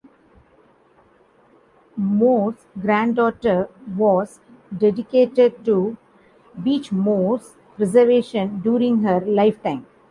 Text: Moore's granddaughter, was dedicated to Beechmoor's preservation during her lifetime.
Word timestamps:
Moore's 1.95 2.65
granddaughter, 2.81 3.69
was 3.95 4.39
dedicated 4.75 5.63
to 5.63 5.95
Beechmoor's 6.59 7.55
preservation 7.75 8.61
during 8.61 9.03
her 9.03 9.19
lifetime. 9.23 9.85